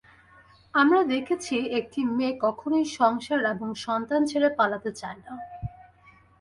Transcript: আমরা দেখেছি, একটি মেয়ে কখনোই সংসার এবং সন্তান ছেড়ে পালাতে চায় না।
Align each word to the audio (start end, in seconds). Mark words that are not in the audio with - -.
আমরা 0.73 1.01
দেখেছি, 1.13 1.55
একটি 1.79 1.99
মেয়ে 2.17 2.33
কখনোই 2.41 2.85
সংসার 2.99 3.39
এবং 3.53 3.67
সন্তান 3.85 4.21
ছেড়ে 4.25 4.49
পালাতে 4.57 4.91
চায় 4.91 5.19
না। 5.25 5.33